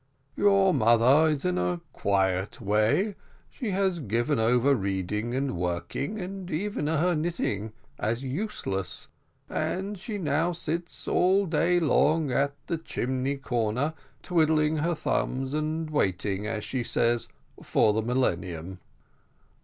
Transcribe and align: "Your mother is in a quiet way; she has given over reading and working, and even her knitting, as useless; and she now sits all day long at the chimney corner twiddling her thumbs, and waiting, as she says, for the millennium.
"Your 0.35 0.73
mother 0.73 1.27
is 1.29 1.45
in 1.45 1.59
a 1.59 1.79
quiet 1.93 2.59
way; 2.59 3.13
she 3.51 3.69
has 3.69 3.99
given 3.99 4.39
over 4.39 4.73
reading 4.73 5.35
and 5.35 5.55
working, 5.55 6.19
and 6.19 6.49
even 6.49 6.87
her 6.87 7.13
knitting, 7.13 7.71
as 7.99 8.23
useless; 8.23 9.09
and 9.47 9.99
she 9.99 10.17
now 10.17 10.53
sits 10.53 11.07
all 11.07 11.45
day 11.45 11.79
long 11.79 12.31
at 12.31 12.55
the 12.65 12.79
chimney 12.79 13.37
corner 13.37 13.93
twiddling 14.23 14.77
her 14.77 14.95
thumbs, 14.95 15.53
and 15.53 15.91
waiting, 15.91 16.47
as 16.47 16.63
she 16.63 16.81
says, 16.81 17.27
for 17.61 17.93
the 17.93 18.01
millennium. 18.01 18.79